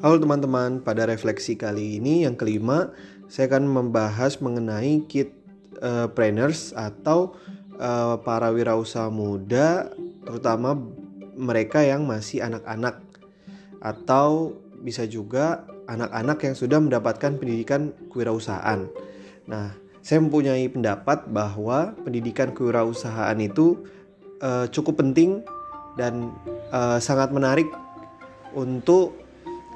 [0.00, 2.88] Halo teman-teman, pada refleksi kali ini yang kelima,
[3.28, 5.28] saya akan membahas mengenai kit
[5.84, 7.36] uh, trainers atau
[7.76, 9.92] uh, para wirausaha muda,
[10.24, 10.72] terutama
[11.36, 12.96] mereka yang masih anak-anak
[13.84, 18.88] atau bisa juga anak-anak yang sudah mendapatkan pendidikan kewirausahaan.
[19.44, 23.84] Nah, saya mempunyai pendapat bahwa pendidikan kewirausahaan itu
[24.40, 25.44] uh, cukup penting
[26.00, 26.32] dan
[26.72, 27.68] uh, sangat menarik
[28.56, 29.28] untuk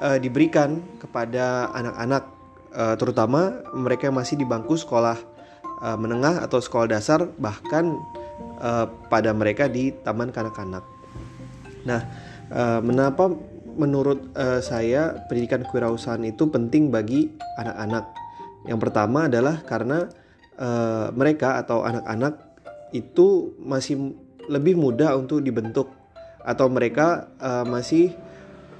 [0.00, 2.24] uh, diberikan kepada anak-anak
[2.74, 5.18] uh, terutama mereka yang masih di bangku sekolah
[5.82, 7.98] uh, menengah atau sekolah dasar bahkan
[8.62, 10.82] uh, pada mereka di taman kanak-kanak.
[11.86, 12.00] Nah,
[12.50, 13.30] uh, mengapa
[13.78, 18.10] menurut uh, saya pendidikan kewirausahaan itu penting bagi anak-anak?
[18.66, 20.10] Yang pertama adalah karena
[20.58, 22.34] uh, mereka atau anak-anak
[22.90, 24.16] itu masih
[24.48, 25.92] lebih mudah untuk dibentuk
[26.42, 28.16] atau mereka uh, masih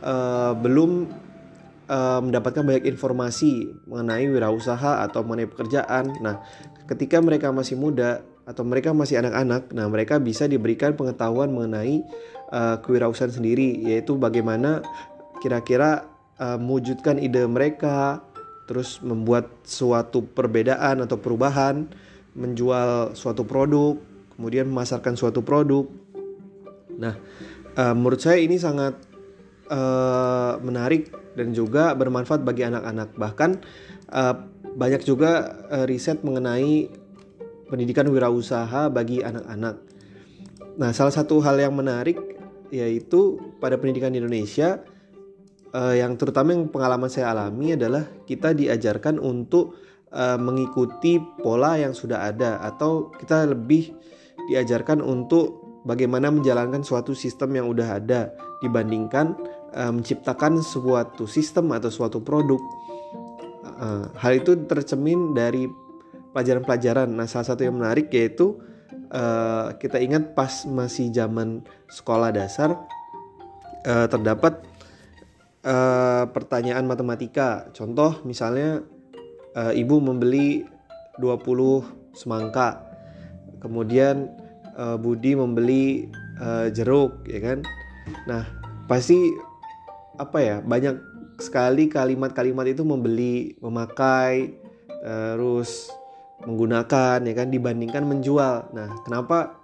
[0.02, 1.10] uh, belum
[1.88, 6.14] uh, mendapatkan banyak informasi mengenai wirausaha atau mengenai pekerjaan.
[6.20, 6.44] Nah,
[6.86, 12.00] ketika mereka masih muda atau mereka masih anak-anak, nah mereka bisa diberikan pengetahuan mengenai
[12.48, 14.80] uh, kewirausahaan sendiri, yaitu bagaimana
[15.44, 16.08] kira-kira
[16.40, 18.24] uh, mewujudkan ide mereka,
[18.64, 21.88] terus membuat suatu perbedaan atau perubahan,
[22.36, 24.00] menjual suatu produk,
[24.36, 25.84] kemudian memasarkan suatu produk.
[26.96, 27.20] Nah,
[27.76, 29.07] uh, menurut saya ini sangat
[29.70, 33.14] uh, menarik dan juga bermanfaat bagi anak-anak.
[33.14, 33.50] Bahkan
[34.12, 34.34] uh,
[34.74, 36.88] banyak juga uh, riset mengenai
[37.68, 39.76] pendidikan wirausaha bagi anak-anak.
[40.78, 42.16] Nah, salah satu hal yang menarik
[42.68, 44.84] yaitu pada pendidikan di Indonesia
[45.72, 49.76] uh, yang terutama yang pengalaman saya alami adalah kita diajarkan untuk
[50.12, 53.92] uh, mengikuti pola yang sudah ada atau kita lebih
[54.48, 58.32] diajarkan untuk bagaimana menjalankan suatu sistem yang udah ada
[58.64, 59.36] dibandingkan
[59.74, 62.60] uh, menciptakan suatu sistem atau suatu produk.
[63.78, 65.68] Uh, hal itu tercemin dari
[66.32, 67.08] pelajaran-pelajaran.
[67.08, 68.58] Nah, salah satu yang menarik yaitu
[69.12, 72.76] uh, kita ingat pas masih zaman sekolah dasar
[73.88, 74.58] terdapat
[76.34, 77.72] pertanyaan matematika.
[77.72, 78.84] Contoh misalnya
[79.72, 80.66] ibu membeli
[81.16, 82.84] 20 semangka.
[83.62, 84.28] Kemudian
[85.00, 86.04] Budi membeli
[86.74, 87.58] jeruk ya kan
[88.28, 88.44] nah
[88.90, 89.16] pasti
[90.18, 90.98] apa ya banyak
[91.38, 94.58] sekali kalimat-kalimat itu membeli memakai
[94.98, 95.94] terus
[96.42, 98.70] menggunakan ya kan dibandingkan menjual.
[98.70, 99.58] Nah kenapa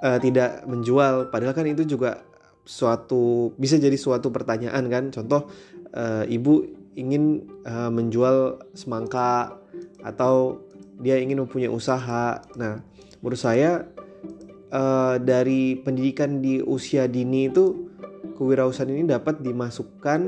[0.00, 1.28] uh, tidak menjual?
[1.28, 2.24] Padahal kan itu juga
[2.64, 5.04] suatu bisa jadi suatu pertanyaan kan.
[5.12, 5.48] Contoh
[5.92, 6.64] uh, ibu
[6.96, 9.60] ingin uh, menjual semangka
[10.00, 10.64] atau
[10.98, 12.40] dia ingin mempunyai usaha.
[12.56, 12.80] Nah
[13.20, 13.84] menurut saya
[14.72, 17.87] uh, dari pendidikan di usia dini itu
[18.38, 20.20] kewirausahaan ini dapat dimasukkan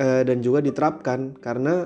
[0.00, 1.36] uh, dan juga diterapkan.
[1.36, 1.84] Karena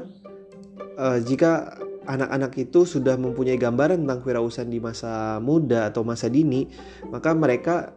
[0.94, 6.70] uh, jika anak-anak itu sudah mempunyai gambaran tentang kewirausahaan di masa muda atau masa dini,
[7.10, 7.90] maka mereka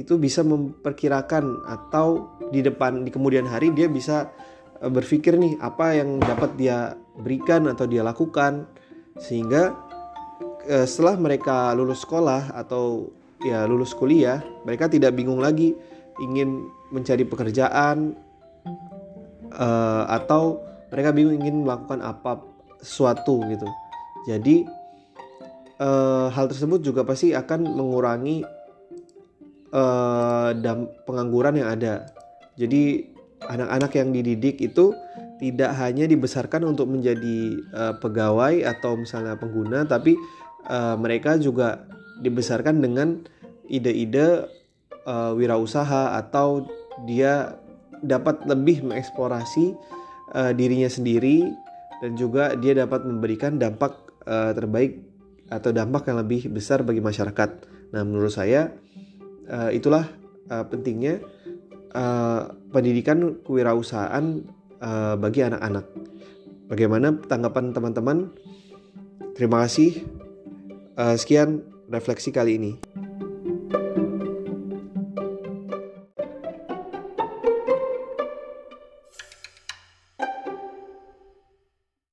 [0.00, 4.28] itu bisa memperkirakan atau di depan di kemudian hari dia bisa
[4.76, 8.64] berpikir nih apa yang dapat dia berikan atau dia lakukan.
[9.16, 9.86] Sehingga
[10.66, 15.78] Eh, setelah mereka lulus sekolah atau ya lulus kuliah, mereka tidak bingung lagi
[16.22, 18.16] ingin mencari pekerjaan
[19.52, 20.62] uh, atau
[20.92, 22.40] mereka bingung ingin melakukan apa
[22.80, 23.66] sesuatu gitu.
[24.26, 24.66] Jadi
[25.80, 28.42] uh, hal tersebut juga pasti akan mengurangi
[29.74, 30.50] uh,
[31.04, 32.06] pengangguran yang ada.
[32.56, 33.12] Jadi
[33.44, 34.96] anak-anak yang dididik itu
[35.36, 40.16] tidak hanya dibesarkan untuk menjadi uh, pegawai atau misalnya pengguna, tapi
[40.64, 41.84] uh, mereka juga
[42.24, 43.20] dibesarkan dengan
[43.68, 44.48] ide-ide
[45.06, 46.66] uh, wirausaha atau
[47.08, 47.56] dia
[48.04, 49.72] dapat lebih mengeksplorasi
[50.34, 51.48] uh, dirinya sendiri
[52.04, 53.96] dan juga dia dapat memberikan dampak
[54.28, 55.00] uh, terbaik
[55.48, 57.50] atau dampak yang lebih besar bagi masyarakat.
[57.94, 58.74] Nah, menurut saya
[59.48, 60.04] uh, itulah
[60.50, 61.22] uh, pentingnya
[61.94, 64.42] uh, pendidikan kewirausahaan
[64.82, 65.86] uh, bagi anak-anak.
[66.66, 68.34] Bagaimana tanggapan teman-teman?
[69.38, 70.02] Terima kasih.
[70.98, 72.95] Uh, sekian refleksi kali ini.